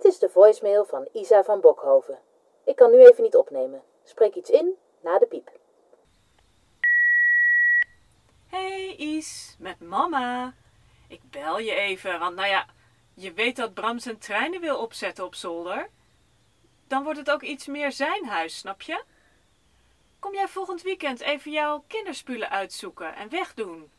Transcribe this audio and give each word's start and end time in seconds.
Dit 0.00 0.12
is 0.12 0.18
de 0.18 0.28
voicemail 0.28 0.84
van 0.84 1.08
Isa 1.12 1.44
van 1.44 1.60
Bokhoven. 1.60 2.18
Ik 2.64 2.76
kan 2.76 2.90
nu 2.90 2.98
even 3.06 3.22
niet 3.22 3.36
opnemen. 3.36 3.82
Spreek 4.04 4.34
iets 4.34 4.50
in 4.50 4.74
na 5.00 5.18
de 5.18 5.26
piep. 5.26 5.50
Hey 8.46 8.94
Is, 8.96 9.56
met 9.58 9.80
mama. 9.80 10.54
Ik 11.08 11.20
bel 11.30 11.58
je 11.58 11.74
even, 11.74 12.18
want 12.18 12.36
nou 12.36 12.48
ja, 12.48 12.66
je 13.14 13.32
weet 13.32 13.56
dat 13.56 13.74
Bram 13.74 13.98
zijn 13.98 14.18
treinen 14.18 14.60
wil 14.60 14.78
opzetten 14.78 15.24
op 15.24 15.34
zolder. 15.34 15.90
Dan 16.88 17.02
wordt 17.02 17.18
het 17.18 17.30
ook 17.30 17.42
iets 17.42 17.66
meer 17.66 17.92
zijn 17.92 18.26
huis, 18.26 18.58
snap 18.58 18.82
je? 18.82 19.02
Kom 20.18 20.34
jij 20.34 20.48
volgend 20.48 20.82
weekend 20.82 21.20
even 21.20 21.50
jouw 21.50 21.84
kinderspullen 21.86 22.50
uitzoeken 22.50 23.14
en 23.14 23.28
wegdoen? 23.28 23.90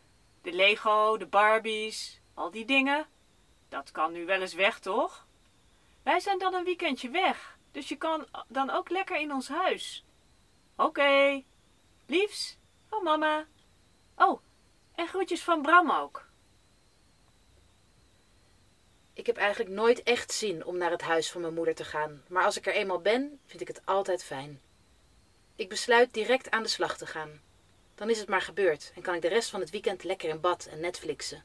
De 0.41 0.51
Lego, 0.51 1.17
de 1.17 1.27
Barbies, 1.27 2.21
al 2.33 2.51
die 2.51 2.65
dingen. 2.65 3.07
Dat 3.69 3.91
kan 3.91 4.11
nu 4.11 4.25
wel 4.25 4.41
eens 4.41 4.53
weg, 4.53 4.79
toch? 4.79 5.29
Wij 6.03 6.19
zijn 6.19 6.39
dan 6.39 6.53
een 6.53 6.63
weekendje 6.63 7.09
weg, 7.09 7.57
dus 7.71 7.89
je 7.89 7.95
kan 7.95 8.25
dan 8.47 8.69
ook 8.69 8.89
lekker 8.89 9.19
in 9.19 9.33
ons 9.33 9.47
huis. 9.47 10.05
Oké. 10.75 11.43
Liefs, 12.05 12.57
van 12.89 13.03
mama. 13.03 13.47
Oh, 14.15 14.41
en 14.95 15.07
groetjes 15.07 15.43
van 15.43 15.61
Bram 15.61 15.91
ook. 15.91 16.29
Ik 19.13 19.25
heb 19.25 19.37
eigenlijk 19.37 19.75
nooit 19.75 20.03
echt 20.03 20.31
zin 20.31 20.65
om 20.65 20.77
naar 20.77 20.91
het 20.91 21.01
huis 21.01 21.31
van 21.31 21.41
mijn 21.41 21.53
moeder 21.53 21.75
te 21.75 21.83
gaan, 21.83 22.23
maar 22.27 22.43
als 22.43 22.57
ik 22.57 22.65
er 22.65 22.73
eenmaal 22.73 23.01
ben, 23.01 23.39
vind 23.45 23.61
ik 23.61 23.67
het 23.67 23.85
altijd 23.85 24.23
fijn. 24.23 24.61
Ik 25.55 25.69
besluit 25.69 26.13
direct 26.13 26.51
aan 26.51 26.63
de 26.63 26.69
slag 26.69 26.97
te 26.97 27.05
gaan. 27.05 27.41
Dan 27.95 28.09
is 28.09 28.19
het 28.19 28.29
maar 28.29 28.41
gebeurd 28.41 28.91
en 28.95 29.01
kan 29.01 29.15
ik 29.15 29.21
de 29.21 29.27
rest 29.27 29.49
van 29.49 29.59
het 29.59 29.69
weekend 29.69 30.03
lekker 30.03 30.29
in 30.29 30.39
bad 30.39 30.65
en 30.65 30.79
Netflixen. 30.79 31.43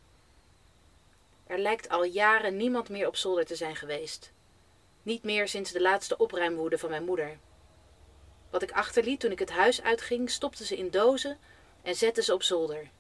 Er 1.47 1.59
lijkt 1.59 1.89
al 1.89 2.05
jaren 2.05 2.57
niemand 2.57 2.89
meer 2.89 3.07
op 3.07 3.17
zolder 3.17 3.47
te 3.47 3.57
zijn 3.57 3.77
geweest. 3.77 4.33
Niet 5.07 5.23
meer 5.23 5.49
sinds 5.49 5.73
de 5.73 5.81
laatste 5.81 6.17
opruimwoede 6.17 6.79
van 6.79 6.91
mijn 6.91 7.05
moeder. 7.05 7.39
Wat 8.51 8.63
ik 8.63 8.73
achterliet 8.73 9.21
toen 9.21 9.31
ik 9.31 9.39
het 9.39 9.51
huis 9.51 9.83
uitging, 9.83 10.31
stopte 10.31 10.65
ze 10.65 10.77
in 10.77 10.91
dozen 10.91 11.39
en 11.83 11.95
zette 11.95 12.23
ze 12.23 12.35
op 12.35 12.43
zolder. 12.43 12.91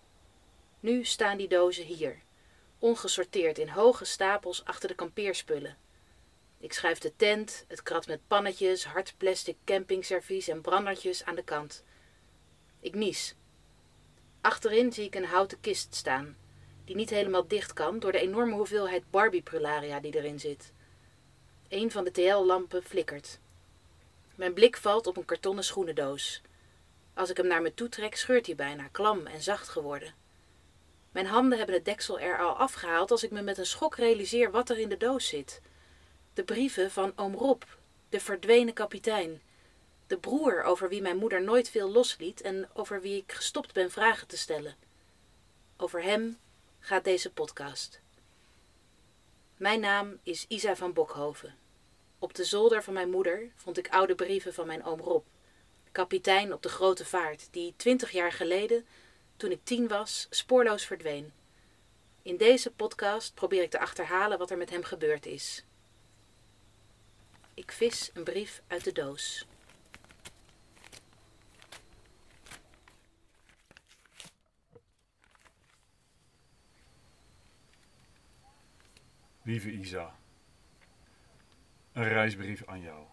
Nu 0.80 1.04
staan 1.04 1.36
die 1.36 1.48
dozen 1.48 1.84
hier, 1.84 2.22
ongesorteerd 2.78 3.58
in 3.58 3.68
hoge 3.68 4.04
stapels 4.04 4.64
achter 4.64 4.88
de 4.88 4.94
kampeerspullen. 4.94 5.76
Ik 6.58 6.72
schuif 6.72 6.98
de 6.98 7.12
tent, 7.16 7.64
het 7.68 7.82
krat 7.82 8.06
met 8.06 8.26
pannetjes, 8.26 8.84
hard 8.84 9.14
plastic 9.16 9.56
campingservies 9.64 10.48
en 10.48 10.60
brandertjes 10.60 11.24
aan 11.24 11.34
de 11.34 11.44
kant. 11.44 11.84
Ik 12.80 12.94
nies. 12.94 13.34
Achterin 14.40 14.92
zie 14.92 15.04
ik 15.04 15.14
een 15.14 15.24
houten 15.24 15.60
kist 15.60 15.94
staan, 15.94 16.36
die 16.84 16.96
niet 16.96 17.10
helemaal 17.10 17.46
dicht 17.46 17.72
kan 17.72 17.98
door 17.98 18.12
de 18.12 18.20
enorme 18.20 18.54
hoeveelheid 18.54 19.10
Barbie-prularia 19.10 20.00
die 20.00 20.16
erin 20.16 20.40
zit. 20.40 20.74
Een 21.68 21.90
van 21.90 22.04
de 22.04 22.10
TL-lampen 22.10 22.82
flikkert. 22.82 23.38
Mijn 24.34 24.52
blik 24.52 24.76
valt 24.76 25.06
op 25.06 25.16
een 25.16 25.24
kartonnen 25.24 25.64
schoenendoos. 25.64 26.42
Als 27.14 27.30
ik 27.30 27.36
hem 27.36 27.46
naar 27.46 27.62
me 27.62 27.74
toe 27.74 27.88
trek, 27.88 28.16
scheurt 28.16 28.46
hij 28.46 28.54
bijna, 28.54 28.88
klam 28.92 29.26
en 29.26 29.42
zacht 29.42 29.68
geworden. 29.68 30.14
Mijn 31.12 31.26
handen 31.26 31.58
hebben 31.58 31.76
het 31.76 31.84
deksel 31.84 32.20
er 32.20 32.38
al 32.38 32.56
afgehaald 32.56 33.10
als 33.10 33.22
ik 33.22 33.30
me 33.30 33.42
met 33.42 33.58
een 33.58 33.66
schok 33.66 33.96
realiseer 33.96 34.50
wat 34.50 34.70
er 34.70 34.78
in 34.78 34.88
de 34.88 34.96
doos 34.96 35.28
zit. 35.28 35.60
De 36.34 36.44
brieven 36.44 36.90
van 36.90 37.12
oom 37.16 37.34
Rob, 37.34 37.62
de 38.08 38.20
verdwenen 38.20 38.74
kapitein. 38.74 39.42
De 40.06 40.18
broer 40.18 40.62
over 40.62 40.88
wie 40.88 41.02
mijn 41.02 41.16
moeder 41.16 41.42
nooit 41.42 41.70
veel 41.70 41.90
losliet 41.90 42.40
en 42.40 42.68
over 42.72 43.00
wie 43.00 43.16
ik 43.16 43.32
gestopt 43.32 43.72
ben 43.72 43.90
vragen 43.90 44.26
te 44.26 44.36
stellen. 44.36 44.76
Over 45.76 46.02
hem 46.02 46.38
gaat 46.80 47.04
deze 47.04 47.32
podcast. 47.32 48.00
Mijn 49.56 49.80
naam 49.80 50.18
is 50.22 50.44
Isa 50.48 50.76
van 50.76 50.92
Bokhoven. 50.92 51.54
Op 52.18 52.34
de 52.34 52.44
zolder 52.44 52.82
van 52.82 52.94
mijn 52.94 53.10
moeder 53.10 53.50
vond 53.54 53.78
ik 53.78 53.88
oude 53.88 54.14
brieven 54.14 54.54
van 54.54 54.66
mijn 54.66 54.84
oom 54.84 55.00
Rob, 55.00 55.24
kapitein 55.92 56.52
op 56.52 56.62
de 56.62 56.68
grote 56.68 57.04
vaart, 57.04 57.48
die 57.50 57.74
twintig 57.76 58.10
jaar 58.10 58.32
geleden, 58.32 58.86
toen 59.36 59.50
ik 59.50 59.60
tien 59.62 59.88
was, 59.88 60.26
spoorloos 60.30 60.84
verdween. 60.84 61.32
In 62.22 62.36
deze 62.36 62.70
podcast 62.70 63.34
probeer 63.34 63.62
ik 63.62 63.70
te 63.70 63.78
achterhalen 63.78 64.38
wat 64.38 64.50
er 64.50 64.56
met 64.56 64.70
hem 64.70 64.84
gebeurd 64.84 65.26
is. 65.26 65.64
Ik 67.54 67.72
vis 67.72 68.10
een 68.14 68.24
brief 68.24 68.62
uit 68.66 68.84
de 68.84 68.92
doos. 68.92 69.46
Lieve 79.46 79.70
Isa, 79.70 80.18
een 81.92 82.08
reisbrief 82.08 82.64
aan 82.64 82.80
jou. 82.80 83.06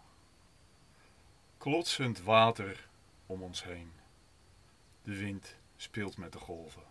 Klotsend 1.57 2.21
water 2.21 2.87
om 3.25 3.43
ons 3.43 3.63
heen. 3.63 3.91
De 5.01 5.17
wind 5.17 5.55
speelt 5.75 6.17
met 6.17 6.31
de 6.31 6.39
golven. 6.39 6.83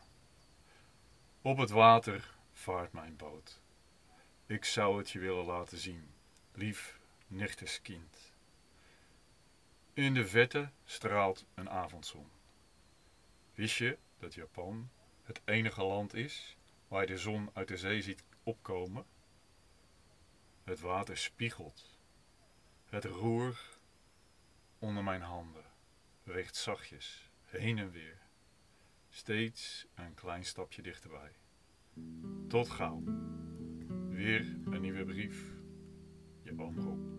Op 1.41 1.57
het 1.59 1.71
water 1.71 2.35
vaart 2.53 2.93
mijn 2.93 3.17
boot. 3.17 3.61
Ik 4.47 4.65
zou 4.65 4.99
het 4.99 5.11
je 5.11 5.19
willen 5.19 5.45
laten 5.45 5.79
zien, 5.79 6.11
lief 6.53 6.99
nichteskind. 7.27 8.33
In 9.95 10.15
de 10.15 10.27
vette 10.27 10.71
straalt 10.85 11.45
een 11.55 11.71
avondzon. 11.71 12.27
Wist 13.55 13.77
je 13.77 13.99
dat 14.19 14.35
Japan 14.35 14.91
het 15.23 15.41
enige 15.45 15.83
land 15.83 16.15
is 16.15 16.57
waar 16.89 17.01
je 17.01 17.07
de 17.07 17.19
zon 17.19 17.51
uit 17.53 17.69
de 17.69 17.77
zee 17.77 18.03
ziet 18.03 18.25
opkomen? 18.43 19.07
Het 20.65 20.81
water 20.81 21.17
spiegelt. 21.17 21.99
Het 22.85 23.05
roer 23.05 23.79
onder 24.79 25.05
mijn 25.05 25.21
handen 25.21 25.65
weegt 26.23 26.57
zachtjes 26.57 27.31
heen 27.45 27.79
en 27.79 27.91
weer. 27.91 28.19
Steeds 29.09 29.87
een 29.95 30.15
klein 30.15 30.45
stapje 30.45 30.83
dichterbij. 30.83 31.33
Tot 32.49 32.69
gauw. 32.69 33.03
Weer 34.09 34.41
een 34.65 34.81
nieuwe 34.81 35.05
brief. 35.05 35.53
Je 36.43 36.59
oom. 36.59 37.11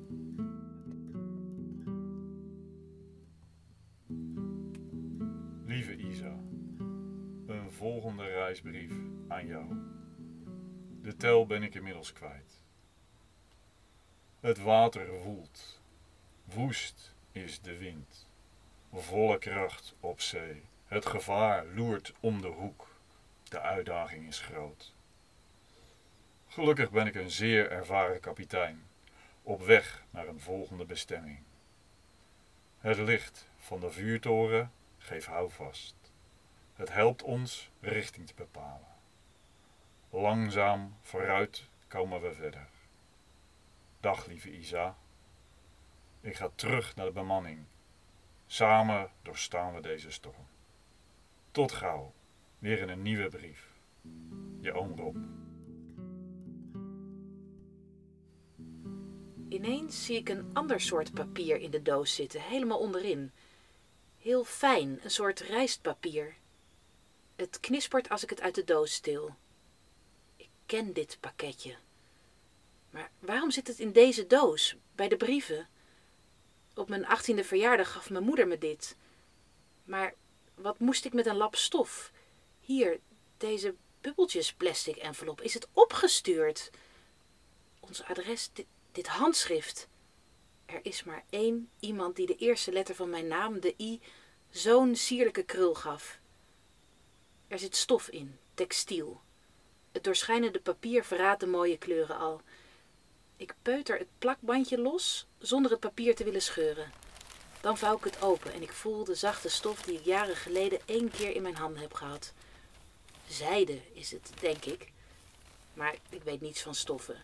Lieve 5.65 5.95
Isa, 5.95 6.39
een 7.45 7.71
volgende 7.71 8.23
reisbrief 8.23 8.93
aan 9.27 9.45
jou. 9.45 9.75
De 11.01 11.15
tel 11.15 11.45
ben 11.45 11.63
ik 11.63 11.75
inmiddels 11.75 12.13
kwijt. 12.13 12.62
Het 14.43 14.57
water 14.57 15.21
woelt. 15.21 15.81
Woest 16.43 17.15
is 17.31 17.61
de 17.61 17.77
wind. 17.77 18.29
Volle 18.93 19.37
kracht 19.37 19.95
op 19.99 20.21
zee. 20.21 20.63
Het 20.85 21.05
gevaar 21.05 21.65
loert 21.65 22.13
om 22.19 22.41
de 22.41 22.47
hoek. 22.47 22.87
De 23.43 23.59
uitdaging 23.59 24.27
is 24.27 24.39
groot. 24.39 24.93
Gelukkig 26.47 26.91
ben 26.91 27.07
ik 27.07 27.15
een 27.15 27.31
zeer 27.31 27.71
ervaren 27.71 28.19
kapitein, 28.19 28.87
op 29.43 29.61
weg 29.61 30.03
naar 30.09 30.27
een 30.27 30.39
volgende 30.39 30.85
bestemming. 30.85 31.39
Het 32.79 32.97
licht 32.97 33.47
van 33.57 33.79
de 33.79 33.91
vuurtoren 33.91 34.71
geeft 34.97 35.25
houvast. 35.25 35.95
Het 36.73 36.91
helpt 36.91 37.21
ons 37.21 37.69
richting 37.79 38.27
te 38.27 38.33
bepalen. 38.35 38.95
Langzaam 40.09 40.97
vooruit 41.01 41.67
komen 41.87 42.21
we 42.21 42.33
verder. 42.33 42.67
Dag 44.03 44.25
lieve 44.27 44.51
Isa. 44.51 44.97
Ik 46.21 46.35
ga 46.35 46.49
terug 46.55 46.95
naar 46.95 47.05
de 47.05 47.11
bemanning. 47.11 47.65
Samen 48.47 49.11
doorstaan 49.21 49.73
we 49.73 49.81
deze 49.81 50.11
storm. 50.11 50.47
Tot 51.51 51.71
gauw, 51.71 52.13
weer 52.59 52.79
in 52.79 52.89
een 52.89 53.01
nieuwe 53.01 53.29
brief. 53.29 53.69
Je 54.59 54.73
oom 54.73 54.95
Rob. 54.97 55.15
Ineens 59.49 60.05
zie 60.05 60.17
ik 60.17 60.29
een 60.29 60.49
ander 60.53 60.81
soort 60.81 61.13
papier 61.13 61.59
in 61.59 61.71
de 61.71 61.81
doos 61.81 62.15
zitten, 62.15 62.41
helemaal 62.41 62.79
onderin. 62.79 63.31
Heel 64.17 64.43
fijn, 64.43 64.99
een 65.03 65.11
soort 65.11 65.39
rijstpapier. 65.39 66.35
Het 67.35 67.59
knispert 67.59 68.09
als 68.09 68.23
ik 68.23 68.29
het 68.29 68.41
uit 68.41 68.55
de 68.55 68.63
doos 68.63 68.93
stil. 68.93 69.35
Ik 70.35 70.49
ken 70.65 70.93
dit 70.93 71.17
pakketje. 71.19 71.75
Maar 72.93 73.11
waarom 73.19 73.51
zit 73.51 73.67
het 73.67 73.79
in 73.79 73.91
deze 73.91 74.27
doos, 74.27 74.75
bij 74.95 75.07
de 75.07 75.17
brieven? 75.17 75.69
Op 76.75 76.89
mijn 76.89 77.05
achttiende 77.05 77.43
verjaardag 77.43 77.91
gaf 77.91 78.09
mijn 78.09 78.23
moeder 78.23 78.47
me 78.47 78.57
dit. 78.57 78.95
Maar 79.83 80.13
wat 80.55 80.79
moest 80.79 81.05
ik 81.05 81.13
met 81.13 81.25
een 81.25 81.35
lap 81.35 81.55
stof? 81.55 82.11
Hier, 82.59 82.99
deze 83.37 83.75
bubbeltjes 84.01 84.53
plastic 84.53 84.95
envelop. 84.95 85.41
Is 85.41 85.53
het 85.53 85.67
opgestuurd? 85.71 86.69
Ons 87.79 88.03
adres, 88.03 88.49
dit, 88.53 88.65
dit 88.91 89.07
handschrift. 89.07 89.87
Er 90.65 90.79
is 90.83 91.03
maar 91.03 91.23
één 91.29 91.69
iemand 91.79 92.15
die 92.15 92.25
de 92.25 92.35
eerste 92.35 92.71
letter 92.71 92.95
van 92.95 93.09
mijn 93.09 93.27
naam, 93.27 93.59
de 93.59 93.73
I, 93.77 94.01
zo'n 94.49 94.95
sierlijke 94.95 95.43
krul 95.43 95.73
gaf. 95.73 96.19
Er 97.47 97.59
zit 97.59 97.75
stof 97.75 98.07
in, 98.07 98.39
textiel. 98.53 99.21
Het 99.91 100.03
doorschijnende 100.03 100.59
papier 100.59 101.03
verraadt 101.03 101.39
de 101.39 101.47
mooie 101.47 101.77
kleuren 101.77 102.17
al. 102.17 102.41
Ik 103.35 103.55
peuter 103.61 103.97
het 103.97 104.07
plakbandje 104.17 104.77
los 104.77 105.27
zonder 105.37 105.71
het 105.71 105.79
papier 105.79 106.15
te 106.15 106.23
willen 106.23 106.41
scheuren. 106.41 106.91
Dan 107.61 107.77
vouw 107.77 107.97
ik 107.97 108.03
het 108.03 108.21
open 108.21 108.53
en 108.53 108.61
ik 108.61 108.71
voel 108.71 109.03
de 109.03 109.15
zachte 109.15 109.49
stof 109.49 109.81
die 109.81 109.99
ik 109.99 110.05
jaren 110.05 110.35
geleden 110.35 110.79
één 110.85 111.11
keer 111.11 111.35
in 111.35 111.41
mijn 111.41 111.55
handen 111.55 111.81
heb 111.81 111.93
gehad. 111.93 112.33
Zijde 113.27 113.81
is 113.93 114.11
het, 114.11 114.31
denk 114.39 114.65
ik. 114.65 114.91
Maar 115.73 115.95
ik 116.09 116.23
weet 116.23 116.41
niets 116.41 116.61
van 116.61 116.75
stoffen. 116.75 117.23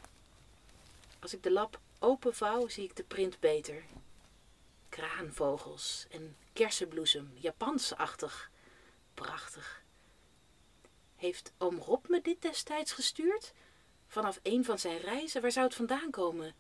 Als 1.20 1.34
ik 1.34 1.44
de 1.44 1.52
lap 1.52 1.80
openvouw, 2.00 2.68
zie 2.68 2.84
ik 2.84 2.96
de 2.96 3.04
print 3.04 3.40
beter. 3.40 3.84
Kraanvogels 4.90 6.06
en 6.10 6.38
kersenbloesem, 6.54 7.32
Japansachtig. 7.36 8.52
Prachtig. 9.14 9.84
Heeft 11.16 11.52
oom 11.58 11.80
Rob 11.80 12.08
me 12.08 12.22
dit 12.22 12.42
destijds 12.42 12.92
gestuurd? 12.92 13.54
Vanaf 14.10 14.40
een 14.44 14.66
van 14.66 14.80
zijn 14.80 14.98
reizen, 14.98 15.42
waar 15.42 15.52
zou 15.52 15.66
het 15.66 15.76
vandaan 15.76 16.12
komen? 16.12 16.54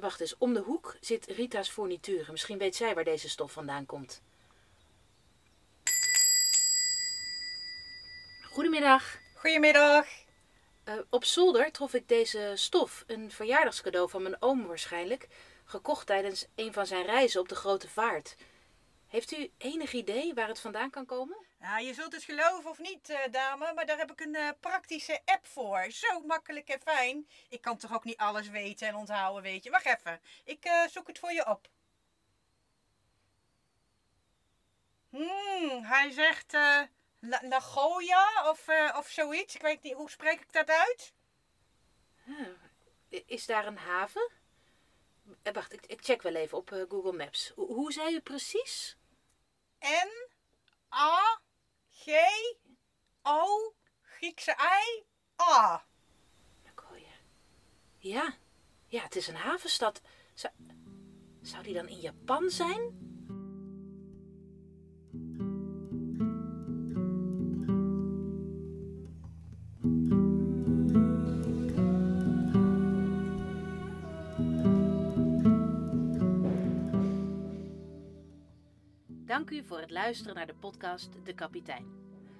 Wacht 0.00 0.20
eens, 0.20 0.38
om 0.38 0.54
de 0.54 0.60
hoek 0.60 0.96
zit 1.00 1.26
Rita's 1.26 1.68
fourniture. 1.68 2.30
Misschien 2.30 2.58
weet 2.58 2.76
zij 2.76 2.94
waar 2.94 3.04
deze 3.04 3.28
stof 3.28 3.52
vandaan 3.52 3.86
komt. 3.86 4.22
Goedemiddag. 8.42 9.18
Goedemiddag. 9.34 10.06
Uh, 10.84 10.94
op 11.10 11.24
zolder 11.24 11.72
trof 11.72 11.94
ik 11.94 12.08
deze 12.08 12.52
stof, 12.54 13.04
een 13.06 13.30
verjaardagscadeau 13.30 14.10
van 14.10 14.22
mijn 14.22 14.42
oom 14.42 14.66
waarschijnlijk, 14.66 15.28
gekocht 15.64 16.06
tijdens 16.06 16.46
een 16.54 16.72
van 16.72 16.86
zijn 16.86 17.04
reizen 17.04 17.40
op 17.40 17.48
de 17.48 17.54
grote 17.54 17.88
vaart. 17.88 18.36
Heeft 19.16 19.32
u 19.32 19.52
enig 19.58 19.92
idee 19.92 20.34
waar 20.34 20.48
het 20.48 20.60
vandaan 20.60 20.90
kan 20.90 21.06
komen? 21.06 21.46
Ja, 21.60 21.78
je 21.78 21.94
zult 21.94 22.12
het 22.12 22.24
geloven 22.24 22.70
of 22.70 22.78
niet, 22.78 23.08
uh, 23.10 23.18
dame, 23.30 23.72
maar 23.74 23.86
daar 23.86 23.98
heb 23.98 24.10
ik 24.10 24.20
een 24.20 24.34
uh, 24.34 24.48
praktische 24.60 25.20
app 25.24 25.46
voor. 25.46 25.86
Zo 25.90 26.20
makkelijk 26.20 26.68
en 26.68 26.80
fijn. 26.80 27.28
Ik 27.48 27.60
kan 27.60 27.76
toch 27.76 27.94
ook 27.94 28.04
niet 28.04 28.16
alles 28.16 28.48
weten 28.48 28.88
en 28.88 28.94
onthouden, 28.94 29.42
weet 29.42 29.64
je. 29.64 29.70
Wacht 29.70 29.86
even, 29.86 30.20
ik 30.44 30.66
uh, 30.66 30.86
zoek 30.86 31.06
het 31.06 31.18
voor 31.18 31.32
je 31.32 31.46
op. 31.46 31.68
Hmm, 35.10 35.84
hij 35.84 36.10
zegt 36.10 36.52
La 37.20 37.40
Nagoya 37.42 38.50
of, 38.50 38.68
of 38.96 39.08
zoiets. 39.08 39.54
Ik 39.54 39.62
weet 39.62 39.82
niet, 39.82 39.94
hoe 39.94 40.10
spreek 40.10 40.40
ik 40.40 40.52
dat 40.52 40.70
uit? 40.70 41.12
Is 43.26 43.46
daar 43.46 43.66
een 43.66 43.78
haven? 43.78 44.30
wacht, 45.52 45.72
ik, 45.72 45.86
ik, 45.86 46.04
check 46.04 46.22
wel 46.22 46.34
even 46.34 46.58
op 46.58 46.68
Google 46.88 47.12
Maps. 47.12 47.52
Hoe, 47.54 47.66
hoe 47.66 47.92
zei 47.92 48.14
u 48.14 48.20
precies? 48.20 48.96
N 49.80 50.10
A 50.92 51.40
G 51.90 52.10
O 53.22 53.72
Griekse 54.02 54.56
I 54.58 55.04
A. 55.40 55.86
Nagoya. 56.64 57.14
Ja, 57.96 58.34
ja, 58.86 59.02
het 59.02 59.16
is 59.16 59.28
een 59.28 59.36
havenstad. 59.36 60.00
Zou, 60.34 60.52
zou 61.42 61.62
die 61.62 61.74
dan 61.74 61.88
in 61.88 62.00
Japan 62.00 62.50
zijn? 62.50 63.04
Dank 79.36 79.50
u 79.50 79.64
voor 79.64 79.80
het 79.80 79.90
luisteren 79.90 80.34
naar 80.34 80.46
de 80.46 80.54
podcast 80.54 81.24
De 81.24 81.34
Kapitein. 81.34 81.86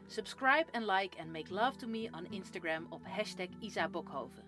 Subscribe 0.07 0.71
en 0.71 0.87
like 0.87 1.17
en 1.17 1.31
make 1.31 1.55
love 1.55 1.77
to 1.77 1.89
me 1.89 2.09
on 2.13 2.33
Instagram 2.33 2.87
op 2.91 3.07
hashtag 3.07 3.49
Isa 3.61 3.89
Bokhoven. 3.89 4.45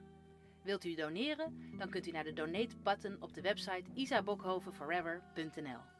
Wilt 0.62 0.84
u 0.84 0.94
doneren? 0.94 1.74
Dan 1.78 1.90
kunt 1.90 2.06
u 2.06 2.10
naar 2.10 2.24
de 2.24 2.32
donate 2.32 2.76
button 2.82 3.16
op 3.20 3.34
de 3.34 3.40
website 3.40 3.90
isabokhovenforever.nl. 3.94 5.97